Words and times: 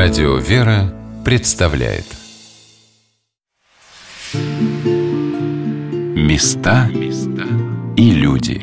Радио 0.00 0.36
«Вера» 0.36 0.94
представляет. 1.24 2.04
Места 6.14 6.88
и 7.96 8.10
люди. 8.12 8.62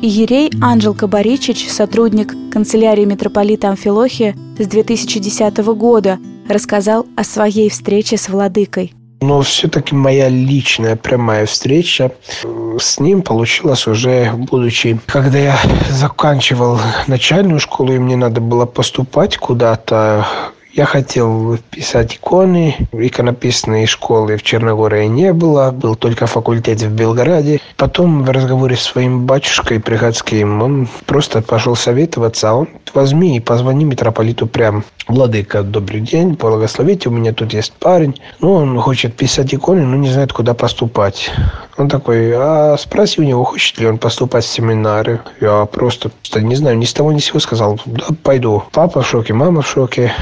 Иерей 0.00 0.50
Анжел 0.62 0.94
Кабаричич, 0.94 1.68
сотрудник 1.68 2.32
канцелярии 2.50 3.04
митрополита 3.04 3.68
Амфилохия 3.68 4.34
с 4.58 4.66
2010 4.66 5.58
года, 5.74 6.18
рассказал 6.48 7.06
о 7.14 7.24
своей 7.24 7.68
встрече 7.68 8.16
с 8.16 8.30
владыкой– 8.30 8.94
но 9.20 9.42
все-таки 9.42 9.94
моя 9.94 10.28
личная 10.28 10.96
прямая 10.96 11.46
встреча 11.46 12.12
э, 12.42 12.76
с 12.80 12.98
ним 12.98 13.22
получилась 13.22 13.86
уже 13.86 14.32
будучи, 14.32 14.98
когда 15.06 15.38
я 15.38 15.58
заканчивал 15.90 16.80
начальную 17.06 17.60
школу, 17.60 17.92
и 17.92 17.98
мне 17.98 18.16
надо 18.16 18.40
было 18.40 18.66
поступать 18.66 19.36
куда-то 19.36 20.26
я 20.72 20.84
хотел 20.84 21.58
писать 21.70 22.16
иконы. 22.16 22.76
Иконописной 22.92 23.86
школы 23.86 24.36
в 24.36 24.42
Черногории 24.42 25.06
не 25.06 25.32
было. 25.32 25.70
Был 25.72 25.96
только 25.96 26.26
факультет 26.26 26.80
в 26.80 26.90
Белграде. 26.90 27.60
Потом 27.76 28.22
в 28.24 28.30
разговоре 28.30 28.76
с 28.76 28.82
своим 28.82 29.26
батюшкой 29.26 29.80
приходским 29.80 30.62
он 30.62 30.88
просто 31.06 31.42
пошел 31.42 31.74
советоваться. 31.74 32.50
А 32.50 32.54
он 32.54 32.68
возьми 32.94 33.36
и 33.36 33.40
позвони 33.40 33.84
митрополиту 33.84 34.46
прям. 34.46 34.84
Владыка, 35.08 35.64
добрый 35.64 36.00
день, 36.00 36.34
благословите, 36.34 37.08
у 37.08 37.12
меня 37.12 37.32
тут 37.32 37.52
есть 37.52 37.72
парень. 37.72 38.14
Ну, 38.38 38.52
он 38.52 38.78
хочет 38.78 39.16
писать 39.16 39.52
иконы, 39.52 39.84
но 39.84 39.96
не 39.96 40.08
знает, 40.08 40.32
куда 40.32 40.54
поступать. 40.54 41.32
Он 41.76 41.88
такой, 41.88 42.32
а 42.36 42.76
спроси 42.78 43.20
у 43.20 43.24
него, 43.24 43.42
хочет 43.42 43.80
ли 43.80 43.86
он 43.88 43.98
поступать 43.98 44.44
в 44.44 44.48
семинары. 44.48 45.20
Я 45.40 45.64
просто, 45.64 46.12
не 46.36 46.54
знаю, 46.54 46.78
ни 46.78 46.84
с 46.84 46.92
того 46.92 47.10
ни 47.10 47.18
с 47.18 47.24
сего 47.24 47.40
сказал, 47.40 47.80
да, 47.86 48.04
пойду. 48.22 48.62
Папа 48.70 49.02
в 49.02 49.06
шоке, 49.08 49.34
мама 49.34 49.62
в 49.62 49.66
шоке. 49.66 50.12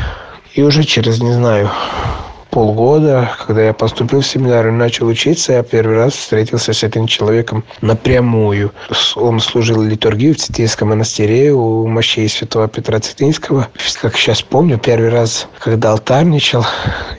И 0.55 0.63
уже 0.63 0.85
через, 0.85 1.21
не 1.21 1.33
знаю, 1.33 1.71
полгода, 2.51 3.31
когда 3.47 3.63
я 3.63 3.73
поступил 3.73 4.21
в 4.21 4.27
семинар 4.27 4.69
и 4.69 4.71
начал 4.71 5.07
учиться, 5.07 5.53
я 5.53 5.63
первый 5.63 5.97
раз 5.97 6.15
встретился 6.15 6.73
с 6.73 6.83
этим 6.83 7.07
человеком 7.07 7.65
напрямую. 7.81 8.73
Он 9.17 9.41
служил 9.41 9.83
литургию 9.83 10.35
в 10.35 10.39
Цитинском 10.39 10.89
монастыре 10.89 11.53
у 11.53 11.87
мощей 11.87 12.29
святого 12.29 12.69
Петра 12.69 12.99
Цитинского. 12.99 13.69
Как 14.01 14.17
сейчас 14.17 14.43
помню, 14.43 14.79
первый 14.79 15.11
раз, 15.11 15.47
когда 15.59 15.93
алтарничал, 15.93 16.67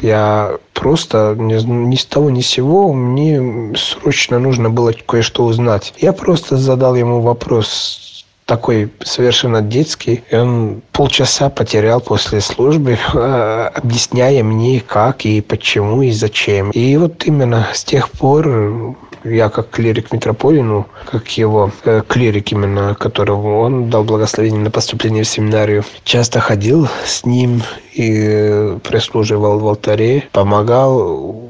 я 0.01 0.57
просто 0.73 1.35
ни, 1.37 1.53
ни 1.61 1.95
с 1.95 2.05
того 2.05 2.29
ни 2.29 2.41
с 2.41 2.47
сего 2.47 2.93
мне 2.93 3.75
срочно 3.77 4.39
нужно 4.39 4.69
было 4.69 4.93
кое-что 5.05 5.45
узнать. 5.45 5.93
Я 5.97 6.13
просто 6.13 6.57
задал 6.57 6.95
ему 6.95 7.21
вопрос, 7.21 8.18
такой 8.49 8.89
совершенно 9.03 9.61
детский. 9.61 10.23
И 10.31 10.35
он 10.35 10.81
полчаса 10.91 11.49
потерял 11.51 12.01
после 12.01 12.41
службы, 12.41 12.97
объясняя 13.13 14.43
мне, 14.43 14.81
как 14.81 15.25
и 15.25 15.39
почему 15.41 16.01
и 16.01 16.11
зачем. 16.11 16.71
И 16.71 16.97
вот 16.97 17.23
именно 17.25 17.67
с 17.73 17.83
тех 17.83 18.09
пор 18.09 18.95
я 19.23 19.49
как 19.49 19.69
клирик 19.69 20.11
метрополину, 20.11 20.87
как 21.11 21.27
его 21.37 21.71
э, 21.83 22.01
клирик 22.07 22.51
именно, 22.51 22.95
которого 22.95 23.59
он 23.59 23.89
дал 23.89 24.03
благословение 24.03 24.61
на 24.61 24.71
поступление 24.71 25.23
в 25.23 25.27
семинарию, 25.27 25.83
часто 26.03 26.39
ходил 26.39 26.87
с 27.05 27.25
ним 27.25 27.61
и 27.93 28.77
прислуживал 28.83 29.59
в 29.59 29.67
алтаре, 29.67 30.23
помогал 30.31 31.49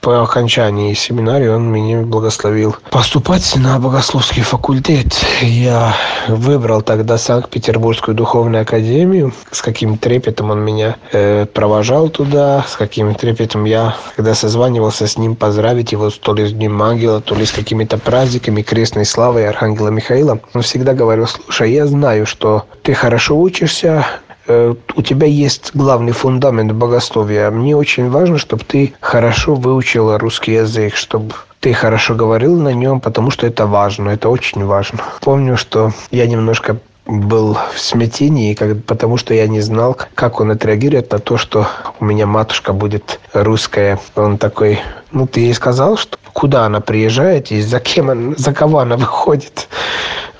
по 0.00 0.22
окончании 0.22 0.94
семинарии 0.94 1.48
он 1.48 1.70
меня 1.70 2.02
благословил 2.02 2.76
поступать 2.90 3.56
на 3.56 3.78
богословский 3.80 4.42
факультет. 4.42 5.08
Я 5.42 5.96
выбрал 6.28 6.82
тогда 6.82 7.18
Санкт-Петербургскую 7.18 8.14
духовную 8.14 8.62
академию. 8.62 9.32
С 9.50 9.62
каким 9.62 9.98
трепетом 9.98 10.50
он 10.50 10.60
меня 10.60 10.96
э, 11.10 11.46
провожал 11.46 12.08
туда, 12.08 12.64
с 12.68 12.76
каким 12.76 13.14
трепетом 13.14 13.64
я, 13.64 13.96
когда 14.14 14.34
созванивался 14.34 15.08
с 15.08 15.18
ним, 15.18 15.34
поздравить 15.34 15.92
его 15.92 16.10
то 16.10 16.34
ли 16.34 16.46
с 16.46 16.52
Днем 16.52 16.80
Ангела, 16.82 17.20
то 17.20 17.34
ли 17.34 17.44
с 17.44 17.50
какими-то 17.50 17.98
праздниками 17.98 18.62
крестной 18.62 19.04
славы 19.04 19.44
Архангела 19.46 19.88
Михаила. 19.88 20.38
Он 20.54 20.62
всегда 20.62 20.94
говорил, 20.94 21.26
слушай, 21.26 21.72
я 21.72 21.86
знаю, 21.86 22.26
что 22.26 22.66
ты 22.82 22.94
хорошо 22.94 23.36
учишься, 23.36 24.06
у 24.48 25.02
тебя 25.02 25.26
есть 25.26 25.72
главный 25.74 26.12
фундамент 26.12 26.72
богословия. 26.72 27.50
Мне 27.50 27.76
очень 27.76 28.10
важно, 28.10 28.38
чтобы 28.38 28.64
ты 28.64 28.94
хорошо 29.00 29.54
выучила 29.54 30.18
русский 30.18 30.52
язык, 30.52 30.94
чтобы 30.94 31.34
ты 31.60 31.72
хорошо 31.72 32.14
говорил 32.14 32.56
на 32.56 32.72
нем, 32.72 33.00
потому 33.00 33.30
что 33.30 33.46
это 33.46 33.66
важно, 33.66 34.10
это 34.10 34.28
очень 34.28 34.64
важно. 34.64 35.00
Помню, 35.20 35.56
что 35.56 35.92
я 36.10 36.26
немножко 36.26 36.76
был 37.06 37.56
в 37.74 37.78
смятении, 37.78 38.54
как, 38.54 38.84
потому 38.84 39.16
что 39.16 39.32
я 39.32 39.46
не 39.46 39.60
знал, 39.60 39.96
как 40.14 40.40
он 40.40 40.50
отреагирует 40.50 41.12
на 41.12 41.18
то, 41.18 41.36
что 41.36 41.66
у 42.00 42.04
меня 42.04 42.26
матушка 42.26 42.72
будет 42.72 43.20
русская. 43.32 44.00
Он 44.16 44.38
такой, 44.38 44.80
ну 45.12 45.26
ты 45.26 45.40
ей 45.40 45.54
сказал, 45.54 45.96
что 45.96 46.18
куда 46.32 46.66
она 46.66 46.80
приезжает 46.80 47.50
и 47.50 47.62
за 47.62 47.80
кем 47.80 48.10
она, 48.10 48.34
за 48.36 48.52
кого 48.52 48.80
она 48.80 48.96
выходит. 48.96 49.68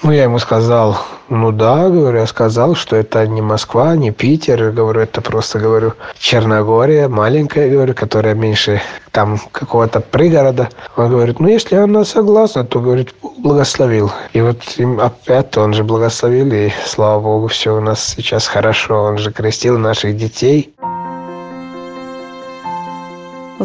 Ну, 0.02 0.12
я 0.12 0.24
ему 0.24 0.38
сказал, 0.38 0.98
ну 1.28 1.52
да, 1.52 1.88
говорю, 1.88 2.18
я 2.18 2.26
сказал, 2.26 2.74
что 2.74 2.96
это 2.96 3.26
не 3.26 3.40
Москва, 3.40 3.96
не 3.96 4.10
Питер, 4.10 4.70
говорю, 4.70 5.00
это 5.00 5.22
просто, 5.22 5.58
говорю, 5.58 5.94
Черногория, 6.18 7.08
маленькая, 7.08 7.70
говорю, 7.70 7.94
которая 7.94 8.34
меньше 8.34 8.82
там 9.10 9.38
какого-то 9.52 10.00
пригорода. 10.00 10.68
Он 10.96 11.08
говорит, 11.08 11.40
ну 11.40 11.48
если 11.48 11.76
она 11.76 12.04
согласна, 12.04 12.64
то, 12.64 12.80
говорит, 12.80 13.14
благословил. 13.38 14.12
И 14.34 14.40
вот 14.42 14.58
им 14.76 15.00
опять 15.00 15.56
он 15.56 15.72
же 15.72 15.82
благословил, 15.82 16.52
и 16.52 16.70
слава 16.84 17.20
Богу, 17.20 17.48
все 17.48 17.74
у 17.74 17.80
нас 17.80 18.14
сейчас 18.16 18.46
хорошо. 18.46 19.04
Он 19.04 19.18
же 19.18 19.32
крестил 19.32 19.78
наших 19.78 20.16
детей. 20.16 20.74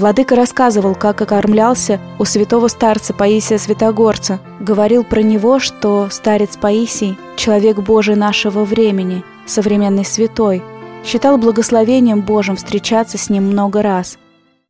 Владыка 0.01 0.35
рассказывал, 0.35 0.95
как 0.95 1.21
окормлялся 1.21 1.99
у 2.17 2.25
святого 2.25 2.69
старца 2.69 3.13
Паисия 3.13 3.59
Святогорца. 3.59 4.39
Говорил 4.59 5.03
про 5.03 5.21
него, 5.21 5.59
что 5.59 6.07
старец 6.09 6.57
Паисий– 6.57 7.19
человек 7.37 7.77
Божий 7.77 8.15
нашего 8.15 8.65
времени, 8.65 9.23
современный 9.45 10.03
святой. 10.03 10.63
Считал 11.05 11.37
благословением 11.37 12.21
Божьим 12.21 12.55
встречаться 12.55 13.19
с 13.19 13.29
ним 13.29 13.43
много 13.43 13.83
раз. 13.83 14.17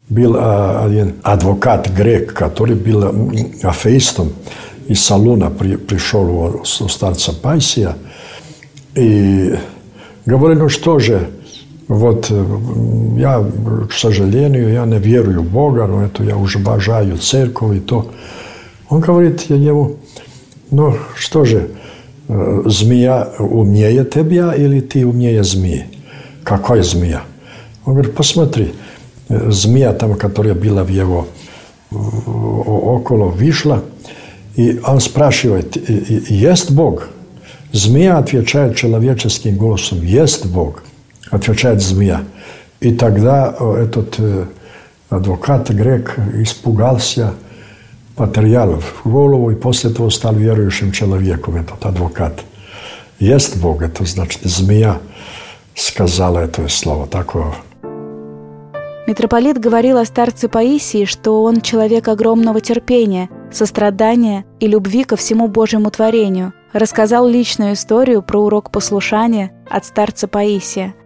Был 0.10 0.36
а, 0.38 0.84
один 0.84 1.16
адвокат 1.24 1.90
грек, 1.90 2.34
который 2.34 2.76
был 2.76 3.32
афеистом. 3.64 4.34
Из 4.90 5.02
салона 5.02 5.50
при, 5.50 5.78
пришел 5.78 6.62
у 6.62 6.66
старца 6.66 7.32
Паисия 7.32 7.96
и 8.96 9.56
говорил, 10.26 10.64
ну 10.64 10.68
что 10.68 11.00
же, 11.00 11.30
вот 11.89 12.27
э, 12.31 12.45
я, 13.19 13.45
к 13.89 13.93
сожалению, 13.93 14.73
я 14.73 14.85
не 14.87 14.99
верую 14.99 15.43
в 15.43 15.51
Бога, 15.51 15.87
но 15.87 16.05
это 16.05 16.25
я 16.25 16.37
уже 16.37 16.59
обожаю 16.59 17.17
церковь 17.19 17.77
и 17.77 17.81
то. 17.81 18.11
Он 18.89 19.01
говорит 19.01 19.43
ему, 19.43 19.97
ну 20.71 20.97
что 21.15 21.45
же, 21.45 21.71
э, 22.29 22.63
змея 22.67 23.29
умнее 23.39 24.05
тебя 24.05 24.53
или 24.55 24.81
ты 24.81 25.07
умнее 25.07 25.45
змеи? 25.45 25.87
Какой 26.43 26.83
змея? 26.83 27.23
Он 27.85 27.95
говорит, 27.95 28.17
посмотри, 28.17 28.75
э, 29.29 29.51
змея 29.53 29.93
там, 29.93 30.15
которая 30.15 30.55
была 30.55 30.83
в 30.83 30.89
его 30.89 31.29
около, 31.93 33.27
вышла, 33.27 33.85
и 34.57 34.81
он 34.85 34.99
спрашивает, 34.99 35.77
есть 36.29 36.73
Бог? 36.73 37.11
Змея 37.71 38.19
отвечает 38.19 38.75
человеческим 38.75 39.57
голосом, 39.57 40.03
есть 40.03 40.47
Бог – 40.47 40.90
Отвечает 41.32 41.82
змея. 41.82 42.24
И 42.80 42.94
тогда 42.94 43.56
э, 43.58 43.86
этот 43.86 44.20
э, 44.20 44.46
адвокат 45.10 45.70
грек 45.70 46.16
испугался, 46.36 47.34
потерял 48.16 48.80
в 48.80 49.10
голову 49.10 49.50
и 49.50 49.56
после 49.56 49.92
этого 49.92 50.10
стал 50.10 50.36
верующим 50.36 50.92
человеком, 50.92 51.56
этот 51.56 51.84
адвокат. 51.86 52.42
Есть 53.20 53.60
Бог, 53.62 53.82
это 53.82 54.06
значит, 54.06 54.42
змея 54.44 55.00
сказала 55.76 56.40
это 56.40 56.68
слово 56.68 57.08
такое. 57.08 57.54
Митрополит 59.08 59.60
говорил 59.60 59.98
о 59.98 60.06
старце 60.06 60.48
Паисии, 60.48 61.06
что 61.06 61.44
он 61.44 61.62
человек 61.62 62.08
огромного 62.08 62.62
терпения, 62.62 63.30
сострадания 63.52 64.46
и 64.60 64.68
любви 64.68 65.04
ко 65.04 65.16
всему 65.16 65.48
Божьему 65.48 65.90
творению. 65.92 66.54
Рассказал 66.72 67.28
личную 67.28 67.74
историю 67.74 68.22
про 68.22 68.44
урок 68.44 68.72
послушания 68.72 69.52
от 69.70 69.86
старца 69.86 70.28
Паисия– 70.28 70.94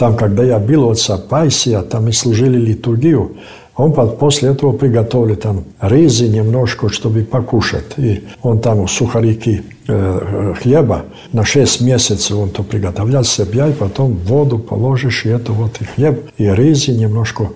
там, 0.00 0.16
когда 0.16 0.42
я 0.42 0.58
был 0.58 0.86
у 0.86 0.90
отца 0.92 1.18
Пайсия, 1.18 1.82
там 1.82 2.06
мы 2.06 2.14
служили 2.14 2.58
литургию, 2.58 3.32
он 3.76 3.92
после 3.92 4.48
этого 4.48 4.72
приготовил 4.72 5.36
там 5.36 5.64
ризы 5.78 6.26
немножко, 6.26 6.88
чтобы 6.88 7.22
покушать. 7.22 7.98
И 7.98 8.24
он 8.40 8.60
там 8.60 8.88
сухарики 8.88 9.62
э, 9.88 10.54
хлеба 10.58 11.04
на 11.34 11.44
6 11.44 11.82
месяцев 11.82 12.34
он 12.34 12.48
то 12.48 12.62
приготовлял 12.62 13.24
себе, 13.24 13.68
и 13.68 13.72
потом 13.72 14.14
воду 14.24 14.58
положишь, 14.58 15.26
и 15.26 15.28
это 15.28 15.52
вот 15.52 15.82
и 15.82 15.84
хлеб, 15.84 16.30
и 16.38 16.46
ризы 16.46 16.92
немножко. 16.92 17.50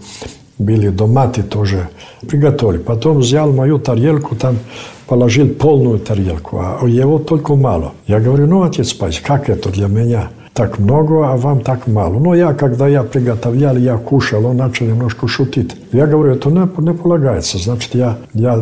были 0.59 0.91
доматы 0.91 1.43
тоже. 1.43 1.89
Приготовили. 2.29 2.79
Потом 2.79 3.21
взял 3.21 3.51
мою 3.53 3.79
тарелку, 3.79 4.37
там 4.37 4.59
положил 5.07 5.49
полную 5.49 5.99
тарелку, 5.99 6.59
а 6.59 6.87
его 6.87 7.19
только 7.19 7.55
мало. 7.55 7.95
Я 8.07 8.21
говорю, 8.21 8.47
ну, 8.47 8.65
отец 8.65 8.93
Пась, 8.93 9.19
как 9.21 9.49
это 9.49 9.71
для 9.71 9.87
меня? 9.89 10.29
Так 10.55 10.79
много, 10.79 11.33
а 11.33 11.37
вам 11.37 11.61
так 11.61 11.89
мало. 11.89 12.19
Но 12.21 12.35
я, 12.35 12.55
когда 12.55 12.87
я 12.87 13.03
приготовлял, 13.03 13.77
я 13.77 13.99
кушал, 13.99 14.47
он 14.47 14.57
начал 14.57 14.87
немножко 14.87 15.27
шутить. 15.27 15.75
Я 15.93 16.07
говорю, 16.07 16.35
это 16.35 16.49
не, 16.49 16.61
не 16.83 16.95
полагается. 16.95 17.59
Значит, 17.59 17.95
я, 17.95 18.19
я 18.33 18.59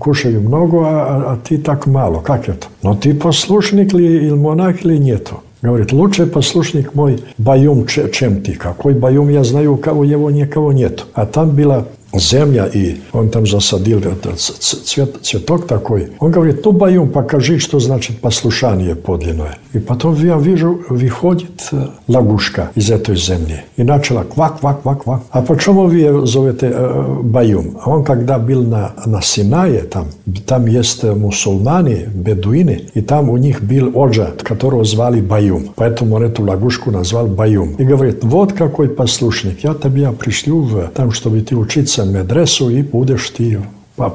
кушаю 0.00 0.40
много, 0.42 0.78
а, 0.80 1.32
а, 1.32 1.38
ты 1.42 1.58
так 1.58 1.86
мало. 1.86 2.20
Как 2.20 2.48
это? 2.48 2.66
Но 2.82 2.96
ты 2.96 3.14
послушник 3.14 3.94
ли, 3.94 4.04
или 4.04 4.32
монах, 4.32 4.84
или 4.84 4.96
нету? 4.96 5.40
Говорит, 5.62 5.92
лучший 5.92 6.26
послушник 6.26 6.94
мой 6.94 7.20
боем, 7.36 7.86
чем 7.86 8.42
ты. 8.42 8.54
Какой 8.54 8.94
боем 8.94 9.28
я 9.28 9.44
знаю, 9.44 9.74
у 9.74 9.76
кого 9.76 10.02
его 10.02 10.30
никого 10.30 10.72
нет. 10.72 11.06
А 11.14 11.24
там 11.24 11.50
была 11.50 11.86
земля, 12.12 12.66
и 12.66 12.96
он 13.12 13.30
там 13.30 13.46
засадил 13.46 13.98
этот 13.98 14.38
цвет, 14.40 15.16
цветок 15.22 15.66
такой. 15.66 16.08
Он 16.20 16.30
говорит, 16.30 16.64
ну, 16.64 16.72
Баюм, 16.72 17.10
покажи, 17.10 17.58
что 17.58 17.78
значит 17.78 18.20
послушание 18.20 18.94
подлинное. 18.94 19.58
И 19.72 19.78
потом 19.78 20.14
я 20.14 20.38
вижу, 20.38 20.80
выходит 20.88 21.68
э, 21.72 21.88
лягушка 22.08 22.70
из 22.74 22.90
этой 22.90 23.16
земли. 23.16 23.64
И 23.76 23.82
начала 23.82 24.24
квак, 24.24 24.60
квак, 24.60 24.82
квак, 24.82 25.02
квак. 25.02 25.22
А 25.30 25.42
почему 25.42 25.86
вы 25.86 26.26
зовете 26.26 26.70
э, 26.72 27.20
Баюм? 27.22 27.78
Он 27.84 28.04
когда 28.04 28.38
был 28.38 28.62
на, 28.62 28.92
на 29.04 29.20
Синае, 29.20 29.82
там, 29.82 30.06
там 30.46 30.66
есть 30.66 31.04
мусульмане, 31.04 32.08
бедуины, 32.14 32.88
и 32.94 33.00
там 33.02 33.28
у 33.28 33.36
них 33.36 33.62
был 33.62 33.92
оджа, 33.94 34.32
которого 34.42 34.84
звали 34.84 35.20
Баюм. 35.20 35.70
Поэтому 35.76 36.16
он 36.16 36.22
эту 36.22 36.44
лягушку 36.44 36.90
назвал 36.90 37.26
Баюм. 37.26 37.74
И 37.74 37.84
говорит, 37.84 38.24
вот 38.24 38.52
какой 38.52 38.88
послушник, 38.88 39.64
я 39.64 39.74
тебя 39.74 40.12
пришлю 40.12 40.62
в, 40.62 40.88
там, 40.94 41.10
чтобы 41.10 41.40
ты 41.42 41.54
учиться 41.56 41.97
учиться 41.97 42.05
медресу 42.05 42.69
и 42.69 42.83
будешь 42.83 43.29
ты 43.29 43.59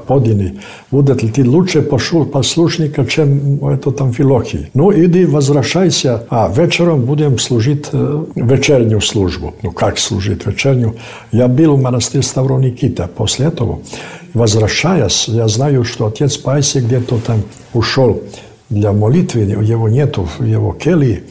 подлинный. 0.06 0.58
Будет 0.90 1.22
ли 1.22 1.28
ты 1.30 1.48
лучше 1.48 1.82
послушника, 1.82 3.04
чем 3.06 3.64
это 3.68 3.90
там 3.90 4.12
Филохий? 4.12 4.70
Ну, 4.74 4.92
иди, 4.92 5.24
возвращайся, 5.24 6.24
а 6.30 6.52
вечером 6.56 7.02
будем 7.02 7.38
служить 7.38 7.86
э, 7.92 8.24
вечернюю 8.34 9.00
службу. 9.00 9.54
Ну, 9.62 9.70
как 9.70 9.98
служить 9.98 10.46
вечернюю? 10.46 10.94
Я 11.32 11.46
был 11.48 11.76
в 11.76 11.82
монастыре 11.82 12.22
Ставроникита 12.22 13.08
после 13.16 13.46
этого. 13.46 13.78
Возвращаясь, 14.34 15.28
я 15.28 15.48
знаю, 15.48 15.84
что 15.84 16.06
отец 16.06 16.36
Пайси 16.36 16.78
где-то 16.78 17.18
там 17.18 17.42
ушел 17.72 18.20
для 18.70 18.92
молитвы, 18.92 19.40
его 19.40 19.88
нету 19.88 20.28
в 20.38 20.44
его 20.44 20.72
келье 20.72 21.22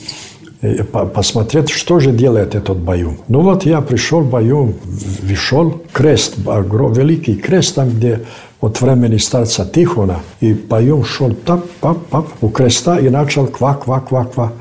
Посмотреть, 1.14 1.70
что 1.70 1.98
же 1.98 2.12
делает 2.12 2.54
этот 2.54 2.78
Баюм. 2.78 3.18
Ну 3.28 3.40
вот 3.40 3.66
я 3.66 3.80
пришел, 3.80 4.22
Баюм 4.22 4.74
вышел, 5.22 5.82
крест, 5.92 6.34
великий 6.36 7.34
крест, 7.34 7.74
там, 7.74 7.90
где 7.90 8.20
от 8.60 8.80
времени 8.80 9.16
старца 9.16 9.66
Тихона, 9.66 10.20
и 10.40 10.54
Баюм 10.54 11.04
шел 11.04 11.34
так, 11.34 11.68
пап, 11.80 11.98
пап, 12.06 12.28
у 12.40 12.48
креста 12.48 12.98
и 12.98 13.08
начал 13.10 13.46
квак, 13.46 13.84
квак, 13.84 14.08
квак, 14.08 14.32
квак. 14.32 14.52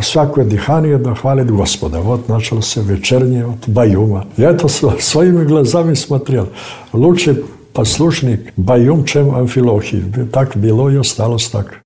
Всякое 0.00 0.44
дыхание 0.44 0.98
да 0.98 1.14
хвалит 1.14 1.48
Господа. 1.48 2.00
Вот 2.00 2.28
начался 2.28 2.80
вечерний 2.80 3.44
от 3.44 3.68
Баюма. 3.68 4.26
Я 4.36 4.50
это 4.50 4.66
своими 4.66 5.44
глазами 5.44 5.94
смотрел. 5.94 6.48
Лучше 6.92 7.44
послушник 7.72 8.52
Баюм, 8.56 9.04
чем 9.04 9.32
Амфилохий. 9.32 10.02
Так 10.32 10.56
было 10.56 10.88
и 10.88 10.96
осталось 10.96 11.46
так. 11.46 11.82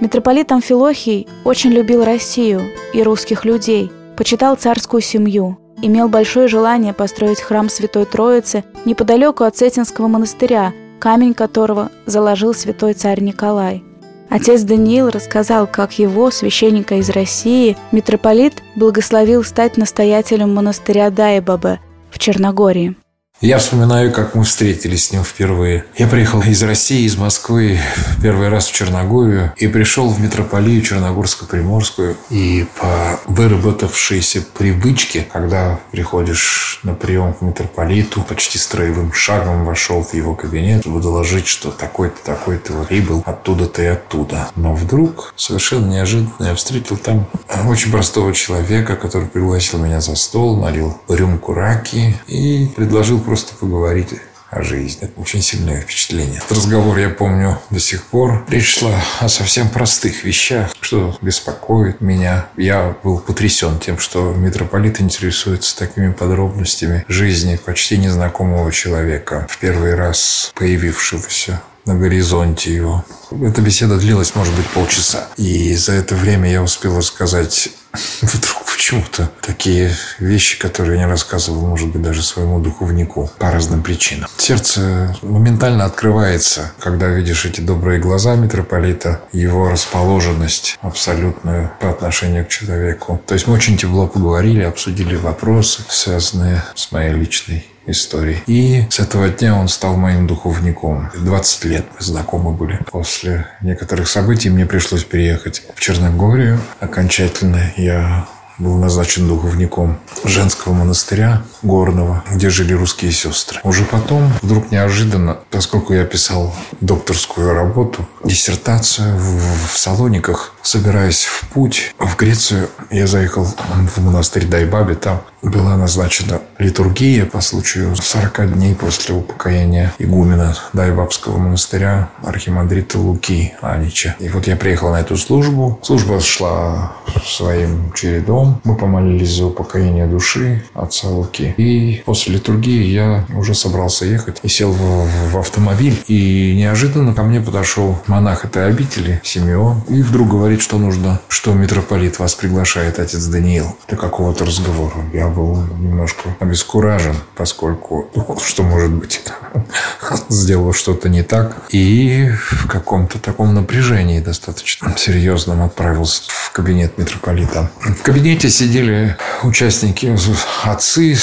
Митрополит 0.00 0.50
Амфилохий 0.50 1.28
очень 1.44 1.70
любил 1.70 2.04
Россию 2.04 2.62
и 2.94 3.02
русских 3.02 3.44
людей, 3.44 3.92
почитал 4.16 4.56
царскую 4.56 5.02
семью, 5.02 5.58
имел 5.82 6.08
большое 6.08 6.48
желание 6.48 6.94
построить 6.94 7.40
храм 7.40 7.68
Святой 7.68 8.06
Троицы 8.06 8.64
неподалеку 8.86 9.44
от 9.44 9.58
Сетинского 9.58 10.08
монастыря, 10.08 10.72
камень 10.98 11.34
которого 11.34 11.90
заложил 12.06 12.54
святой 12.54 12.94
царь 12.94 13.20
Николай. 13.20 13.84
Отец 14.30 14.62
Даниил 14.62 15.10
рассказал, 15.10 15.66
как 15.66 15.98
его, 15.98 16.30
священника 16.30 16.94
из 16.94 17.10
России, 17.10 17.76
митрополит 17.90 18.62
благословил 18.76 19.42
стать 19.42 19.76
настоятелем 19.76 20.54
монастыря 20.54 21.10
Дайбабе 21.10 21.80
в 22.10 22.18
Черногории. 22.18 22.96
Я 23.40 23.56
вспоминаю, 23.56 24.12
как 24.12 24.34
мы 24.34 24.44
встретились 24.44 25.06
с 25.06 25.12
ним 25.12 25.24
впервые. 25.24 25.86
Я 25.96 26.08
приехал 26.08 26.42
из 26.42 26.62
России, 26.62 27.06
из 27.06 27.16
Москвы 27.16 27.78
первый 28.22 28.50
раз 28.50 28.68
в 28.68 28.74
Черногорию 28.74 29.54
и 29.56 29.66
пришел 29.66 30.10
в 30.10 30.20
метрополию 30.20 30.82
Черногорско-Приморскую. 30.82 32.16
И 32.28 32.66
по 32.78 33.18
выработавшейся 33.24 34.42
привычке, 34.42 35.26
когда 35.32 35.80
приходишь 35.90 36.80
на 36.82 36.92
прием 36.92 37.32
к 37.32 37.40
митрополиту, 37.40 38.20
почти 38.20 38.58
строевым 38.58 39.14
шагом 39.14 39.64
вошел 39.64 40.02
в 40.02 40.12
его 40.12 40.34
кабинет, 40.34 40.82
чтобы 40.82 41.00
доложить, 41.00 41.46
что 41.46 41.70
такой-то, 41.70 42.22
такой-то 42.22 42.74
вот 42.74 42.88
прибыл 42.88 43.22
оттуда-то 43.24 43.82
и 43.82 43.86
оттуда. 43.86 44.50
Но 44.54 44.74
вдруг, 44.74 45.32
совершенно 45.36 45.86
неожиданно, 45.86 46.34
я 46.40 46.54
встретил 46.54 46.98
там 46.98 47.26
очень 47.66 47.90
простого 47.90 48.34
человека, 48.34 48.96
который 48.96 49.28
пригласил 49.28 49.78
меня 49.78 50.02
за 50.02 50.14
стол, 50.14 50.60
налил 50.60 51.00
рюмку 51.08 51.54
раки 51.54 52.20
и 52.26 52.66
предложил 52.76 53.18
просто 53.30 53.54
поговорить 53.54 54.08
о 54.50 54.60
жизни. 54.60 55.04
Это 55.04 55.20
очень 55.20 55.40
сильное 55.40 55.80
впечатление. 55.82 56.38
Этот 56.38 56.58
разговор 56.58 56.98
я 56.98 57.10
помню 57.10 57.60
до 57.70 57.78
сих 57.78 58.02
пор. 58.02 58.44
Речь 58.48 58.78
шла 58.78 59.00
о 59.20 59.28
совсем 59.28 59.68
простых 59.68 60.24
вещах, 60.24 60.74
что 60.80 61.16
беспокоит 61.22 62.00
меня. 62.00 62.48
Я 62.56 62.96
был 63.04 63.20
потрясен 63.20 63.78
тем, 63.78 64.00
что 64.00 64.32
митрополит 64.32 65.00
интересуется 65.00 65.78
такими 65.78 66.10
подробностями 66.10 67.04
жизни 67.06 67.54
почти 67.64 67.98
незнакомого 67.98 68.72
человека, 68.72 69.46
в 69.48 69.58
первый 69.58 69.94
раз 69.94 70.50
появившегося 70.56 71.62
на 71.86 71.94
горизонте 71.94 72.74
его. 72.74 73.04
Эта 73.30 73.60
беседа 73.62 73.96
длилась, 73.96 74.34
может 74.34 74.56
быть, 74.56 74.66
полчаса. 74.66 75.28
И 75.36 75.76
за 75.76 75.92
это 75.92 76.16
время 76.16 76.50
я 76.50 76.64
успел 76.64 76.96
рассказать 76.98 77.68
вдруг 78.22 78.59
почему-то 78.80 79.30
такие 79.42 79.92
вещи, 80.18 80.58
которые 80.58 80.98
я 80.98 81.04
не 81.04 81.10
рассказывал, 81.10 81.66
может 81.66 81.88
быть, 81.88 82.00
даже 82.00 82.22
своему 82.22 82.60
духовнику 82.60 83.30
по 83.38 83.50
разным 83.50 83.82
причинам. 83.82 84.30
Сердце 84.38 85.14
моментально 85.20 85.84
открывается, 85.84 86.72
когда 86.78 87.08
видишь 87.08 87.44
эти 87.44 87.60
добрые 87.60 88.00
глаза 88.00 88.36
митрополита, 88.36 89.20
его 89.32 89.68
расположенность 89.68 90.78
абсолютную 90.80 91.70
по 91.78 91.90
отношению 91.90 92.46
к 92.46 92.48
человеку. 92.48 93.20
То 93.26 93.34
есть 93.34 93.46
мы 93.46 93.52
очень 93.52 93.76
тепло 93.76 94.06
поговорили, 94.06 94.62
обсудили 94.62 95.14
вопросы, 95.14 95.82
связанные 95.90 96.64
с 96.74 96.90
моей 96.90 97.12
личной 97.12 97.66
истории. 97.86 98.42
И 98.46 98.86
с 98.88 98.98
этого 98.98 99.28
дня 99.28 99.56
он 99.56 99.68
стал 99.68 99.96
моим 99.96 100.26
духовником. 100.26 101.10
20 101.14 101.64
лет 101.66 101.84
мы 101.94 102.02
знакомы 102.02 102.52
были. 102.52 102.80
После 102.90 103.46
некоторых 103.60 104.08
событий 104.08 104.48
мне 104.48 104.64
пришлось 104.64 105.04
переехать 105.04 105.64
в 105.74 105.80
Черногорию. 105.80 106.58
Окончательно 106.80 107.74
я 107.76 108.26
был 108.60 108.76
назначен 108.76 109.26
духовником 109.26 109.98
женского 110.24 110.74
монастыря 110.74 111.42
горного, 111.62 112.22
где 112.30 112.50
жили 112.50 112.74
русские 112.74 113.10
сестры. 113.10 113.60
Уже 113.64 113.84
потом, 113.84 114.32
вдруг 114.42 114.70
неожиданно, 114.70 115.38
поскольку 115.50 115.94
я 115.94 116.04
писал 116.04 116.54
докторскую 116.80 117.54
работу, 117.54 118.06
диссертацию 118.22 119.16
в, 119.16 119.72
в 119.72 119.78
Салониках, 119.78 120.54
собираясь 120.62 121.24
в 121.24 121.48
путь 121.48 121.94
в 121.98 122.16
Грецию, 122.16 122.68
я 122.90 123.06
заехал 123.06 123.44
в 123.44 123.98
монастырь 123.98 124.46
Дайбаби. 124.46 124.94
Там 124.94 125.22
была 125.42 125.76
назначена 125.76 126.40
литургия 126.58 127.24
по 127.24 127.40
случаю 127.40 127.96
40 127.96 128.54
дней 128.54 128.74
после 128.74 129.14
упокоения 129.14 129.92
игумена 129.98 130.56
Дайбабского 130.72 131.38
монастыря 131.38 132.10
архимандрита 132.22 132.98
Луки 132.98 133.54
Анича. 133.62 134.16
И 134.18 134.28
вот 134.28 134.46
я 134.46 134.56
приехал 134.56 134.90
на 134.90 135.00
эту 135.00 135.16
службу. 135.16 135.78
Служба 135.82 136.20
шла 136.20 136.92
своим 137.24 137.92
чередом. 137.94 138.60
Мы 138.64 138.76
помолились 138.76 139.36
за 139.36 139.46
упокоение 139.46 140.06
души 140.06 140.64
отца 140.74 141.08
Луки. 141.08 141.54
И 141.56 142.02
после 142.04 142.34
литургии 142.34 142.84
я 142.84 143.24
уже 143.34 143.54
собрался 143.54 144.04
ехать 144.04 144.38
и 144.42 144.48
сел 144.48 144.72
в, 144.72 145.30
в 145.30 145.38
автомобиль. 145.38 145.96
И 146.06 146.54
неожиданно 146.56 147.14
ко 147.14 147.22
мне 147.22 147.40
подошел 147.40 147.98
монах 148.06 148.44
этой 148.44 148.66
обители, 148.66 149.20
Симеон, 149.24 149.82
и 149.88 150.02
вдруг 150.02 150.28
говорит, 150.28 150.49
что 150.58 150.78
нужно, 150.78 151.20
что 151.28 151.54
митрополит 151.54 152.18
вас 152.18 152.34
приглашает, 152.34 152.98
отец 152.98 153.24
Даниил, 153.26 153.76
для 153.88 153.96
какого-то 153.96 154.44
разговора. 154.44 154.94
Я 155.12 155.28
был 155.28 155.56
немножко 155.78 156.36
обескуражен, 156.40 157.16
поскольку 157.36 158.10
думал, 158.14 158.40
что, 158.40 158.62
может 158.62 158.90
быть, 158.90 159.22
сделал 160.28 160.72
что-то 160.72 161.08
не 161.08 161.22
так. 161.22 161.56
И 161.70 162.30
в 162.30 162.66
каком-то 162.66 163.18
таком 163.18 163.54
напряжении 163.54 164.20
достаточно 164.20 164.96
серьезном 164.96 165.62
отправился 165.62 166.22
в 166.28 166.52
кабинет 166.52 166.98
митрополита. 166.98 167.70
В 167.80 168.02
кабинете 168.02 168.50
сидели 168.50 169.16
участники, 169.42 170.16
отцы 170.64 171.16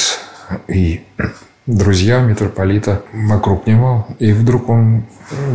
и 0.67 1.03
друзья 1.67 2.19
митрополита 2.21 3.03
вокруг 3.13 3.67
него. 3.67 4.07
И 4.19 4.31
вдруг 4.31 4.69
он 4.69 5.03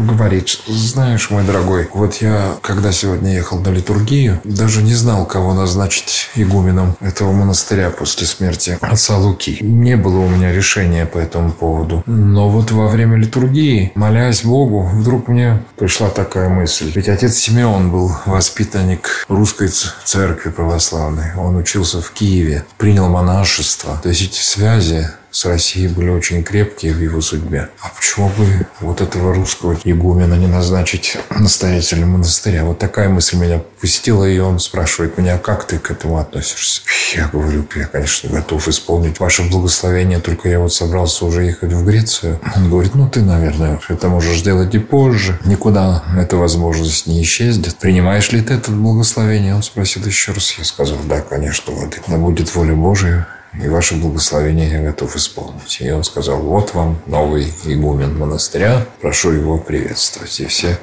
говорит, 0.06 0.48
знаешь, 0.66 1.30
мой 1.30 1.44
дорогой, 1.44 1.88
вот 1.94 2.16
я, 2.16 2.56
когда 2.60 2.92
сегодня 2.92 3.34
ехал 3.34 3.58
на 3.58 3.68
литургию, 3.68 4.40
даже 4.44 4.82
не 4.82 4.94
знал, 4.94 5.24
кого 5.24 5.54
назначить 5.54 6.28
игуменом 6.34 6.94
этого 7.00 7.32
монастыря 7.32 7.90
после 7.90 8.26
смерти 8.26 8.76
отца 8.80 9.16
Луки. 9.16 9.58
Не 9.60 9.96
было 9.96 10.18
у 10.18 10.28
меня 10.28 10.52
решения 10.52 11.06
по 11.06 11.18
этому 11.18 11.52
поводу. 11.52 12.02
Но 12.06 12.48
вот 12.50 12.70
во 12.70 12.88
время 12.88 13.16
литургии, 13.16 13.92
молясь 13.94 14.44
Богу, 14.44 14.82
вдруг 14.82 15.28
мне 15.28 15.62
пришла 15.76 16.10
такая 16.10 16.48
мысль. 16.48 16.92
Ведь 16.94 17.08
отец 17.08 17.36
Симеон 17.36 17.90
был 17.90 18.12
воспитанник 18.26 19.24
русской 19.28 19.70
церкви 20.04 20.50
православной. 20.50 21.34
Он 21.36 21.56
учился 21.56 22.02
в 22.02 22.10
Киеве, 22.10 22.64
принял 22.76 23.08
монашество. 23.08 23.98
То 24.02 24.10
есть 24.10 24.22
эти 24.22 24.40
связи 24.40 25.08
с 25.32 25.46
Россией 25.46 25.88
были 25.88 26.10
очень 26.10 26.44
крепкие 26.44 26.92
в 26.92 27.00
его 27.00 27.20
судьбе. 27.20 27.70
А 27.80 27.88
почему 27.88 28.28
бы 28.28 28.66
вот 28.80 29.00
этого 29.00 29.34
русского 29.34 29.76
игумена 29.82 30.34
не 30.34 30.46
назначить 30.46 31.16
настоятелем 31.30 32.10
монастыря? 32.10 32.64
Вот 32.64 32.78
такая 32.78 33.08
мысль 33.08 33.38
меня 33.38 33.62
посетила, 33.80 34.28
и 34.28 34.38
он 34.38 34.58
спрашивает 34.58 35.16
меня, 35.16 35.38
как 35.38 35.66
ты 35.66 35.78
к 35.78 35.90
этому 35.90 36.18
относишься? 36.18 36.82
Я 37.16 37.28
говорю, 37.28 37.64
я, 37.74 37.86
конечно, 37.86 38.30
готов 38.30 38.68
исполнить 38.68 39.20
ваше 39.20 39.42
благословение, 39.42 40.18
только 40.18 40.48
я 40.48 40.60
вот 40.60 40.72
собрался 40.72 41.24
уже 41.24 41.44
ехать 41.44 41.72
в 41.72 41.84
Грецию. 41.84 42.38
Он 42.54 42.68
говорит, 42.70 42.94
ну 42.94 43.08
ты, 43.08 43.22
наверное, 43.22 43.80
это 43.88 44.08
можешь 44.08 44.38
сделать 44.38 44.74
и 44.74 44.78
позже. 44.78 45.38
Никуда 45.44 46.04
эта 46.16 46.36
возможность 46.36 47.06
не 47.06 47.22
исчезнет. 47.22 47.76
Принимаешь 47.76 48.30
ли 48.32 48.42
ты 48.42 48.54
это 48.54 48.70
благословение? 48.70 49.54
Он 49.54 49.62
спросил 49.62 50.04
еще 50.04 50.32
раз. 50.32 50.54
Я 50.58 50.64
сказал, 50.64 50.98
да, 51.04 51.22
конечно, 51.22 51.72
вот 51.72 51.98
будет 52.06 52.54
воля 52.54 52.74
Божия 52.74 53.26
и 53.60 53.68
ваше 53.68 53.96
благословение 53.96 54.70
я 54.70 54.82
готов 54.82 55.16
исполнить. 55.16 55.80
И 55.80 55.90
он 55.90 56.04
сказал, 56.04 56.38
вот 56.40 56.74
вам 56.74 56.98
новый 57.06 57.52
игумен 57.64 58.18
монастыря, 58.18 58.86
прошу 59.00 59.30
его 59.30 59.58
приветствовать. 59.58 60.40
И 60.40 60.46
все 60.46 60.78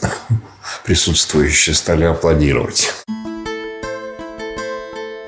присутствующие 0.84 1.74
стали 1.74 2.04
аплодировать. 2.04 2.92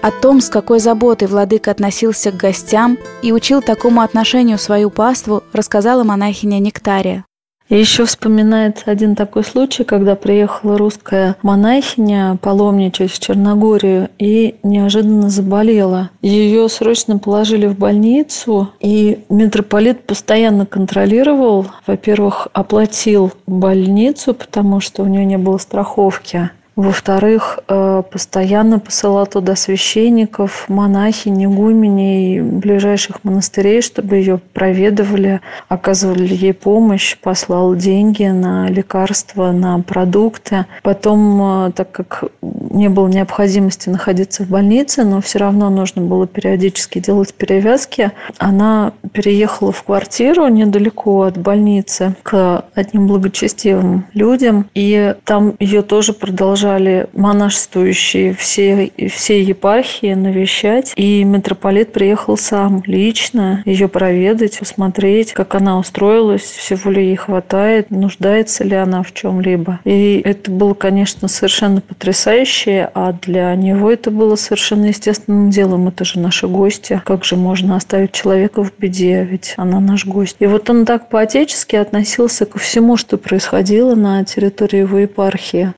О 0.01 0.11
том, 0.13 0.41
с 0.41 0.49
какой 0.49 0.79
заботой 0.79 1.27
владыка 1.27 1.71
относился 1.71 2.31
к 2.31 2.37
гостям 2.37 2.99
и 3.21 3.33
учил 3.33 3.63
такому 3.63 4.03
отношению 4.03 4.59
свою 4.59 4.91
паству, 4.91 5.43
рассказала 5.53 6.05
монахиня 6.05 6.61
Нектария. 6.61 7.25
Еще 7.69 8.07
вспоминается 8.07 8.91
один 8.91 9.15
такой 9.15 9.45
случай, 9.45 9.85
когда 9.85 10.17
приехала 10.17 10.79
русская 10.79 11.37
монахиня 11.43 12.39
паломничать 12.41 13.13
в 13.13 13.19
Черногорию 13.21 14.09
и 14.19 14.57
неожиданно 14.63 15.29
заболела. 15.29 16.09
Ее 16.23 16.67
срочно 16.71 17.19
положили 17.19 17.67
в 17.67 17.79
больницу, 17.79 18.71
и 18.81 19.25
митрополит 19.29 20.05
постоянно 20.05 20.65
контролировал, 20.65 21.67
во-первых, 21.87 22.49
оплатил 22.55 23.33
больницу, 23.47 24.33
потому 24.33 24.81
что 24.81 25.03
у 25.03 25.07
нее 25.07 25.27
не 25.27 25.37
было 25.37 25.59
страховки, 25.59 26.51
во-вторых, 26.79 27.59
э, 27.67 28.03
постоянно 28.09 28.79
посылал 28.79 29.27
туда 29.27 29.57
священников, 29.57 30.69
монахинь, 30.69 31.45
игуменей 31.45 32.41
ближайших 32.41 33.25
монастырей, 33.25 33.83
чтобы 33.83 34.15
ее 34.15 34.39
проведывали, 34.55 35.41
оказывали 35.69 36.33
ей 36.33 36.55
помощь, 36.55 37.19
послал 37.19 37.75
деньги 37.75 38.27
на 38.27 38.69
лекарства, 38.69 39.51
на 39.51 39.81
продукты. 39.81 40.67
Потом, 40.85 41.67
э, 41.67 41.73
так 41.73 41.91
как 41.91 42.23
не 42.71 42.89
было 42.89 43.09
необходимости 43.09 43.89
находиться 43.89 44.45
в 44.45 44.49
больнице, 44.49 45.05
но 45.05 45.21
все 45.21 45.39
равно 45.39 45.71
нужно 45.71 46.03
было 46.03 46.27
периодически 46.27 46.99
делать 46.99 47.35
перевязки, 47.35 48.13
она 48.39 48.93
переехала 49.13 49.73
в 49.73 49.83
квартиру 49.83 50.49
недалеко 50.49 51.23
от 51.23 51.39
больницы 51.39 52.15
к 52.23 52.65
одним 52.75 53.07
благочестивым 53.07 54.07
людям, 54.15 54.69
и 54.75 55.15
там 55.25 55.55
ее 55.59 55.83
тоже 55.83 56.13
продолжали 56.13 57.09
монашествующие 57.13 58.35
все, 58.35 58.91
все 59.11 59.43
епархии 59.43 60.15
навещать, 60.15 60.93
и 60.97 61.25
митрополит 61.25 61.93
приехал 61.93 62.37
сам 62.37 62.83
лично 62.87 63.63
ее 63.65 63.89
проведать, 63.89 64.59
посмотреть, 64.59 65.33
как 65.33 65.55
она 65.55 65.79
устроилась, 65.79 66.43
всего 66.43 66.91
ли 66.91 67.07
ей 67.07 67.17
хватает, 67.17 67.91
нуждается 67.91 68.65
ли 68.65 68.75
она 68.75 69.03
в 69.03 69.13
чем-либо. 69.13 69.81
И 69.85 70.21
это 70.25 70.51
было, 70.51 70.75
конечно, 70.75 71.29
совершенно 71.29 71.81
потрясающе, 71.81 72.58
а 72.67 73.13
для 73.13 73.55
него 73.55 73.91
это 73.91 74.11
было 74.11 74.37
совершенно 74.37 74.87
естественным 74.87 75.51
делом. 75.51 75.89
Это 75.89 76.05
же 76.05 76.19
наши 76.19 76.49
гости. 76.49 77.01
Как 77.05 77.25
же 77.25 77.37
можно 77.37 77.77
оставить 77.77 78.13
человека 78.13 78.65
в 78.65 78.73
беде, 78.77 79.25
ведь 79.25 79.55
она 79.57 79.81
наш 79.81 80.07
гость. 80.07 80.37
И 80.41 80.47
вот 80.47 80.69
он 80.71 80.85
так 80.85 81.09
по-отечески 81.09 81.77
относился 81.77 82.47
ко 82.47 82.59
всему, 82.59 82.97
что 82.97 83.17
происходило 83.19 83.95
на 83.95 84.25
территории 84.25 84.81
его 84.81 84.99
епархии. 84.99 85.73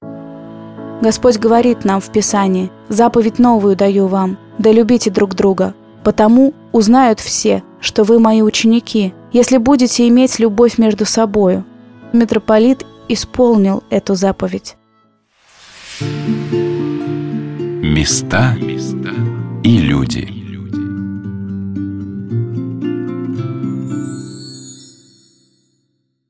Господь 1.01 1.39
говорит 1.39 1.85
нам 1.85 2.01
в 2.01 2.11
Писании, 2.11 2.71
«Заповедь 2.89 3.39
новую 3.39 3.75
даю 3.75 4.07
вам, 4.07 4.39
да 4.59 4.71
любите 4.71 5.11
друг 5.11 5.35
друга, 5.35 5.75
потому 6.05 6.53
узнают 6.73 7.21
все, 7.21 7.63
что 7.81 8.05
вы 8.05 8.19
мои 8.19 8.43
ученики, 8.43 9.15
если 9.33 9.57
будете 9.57 10.07
иметь 10.09 10.39
любовь 10.39 10.79
между 10.79 11.07
собою». 11.07 11.65
Митрополит 12.13 12.85
исполнил 13.09 13.83
эту 13.91 14.15
заповедь. 14.15 14.77
Места 17.91 18.57
и 19.65 19.79
люди– 19.79 20.35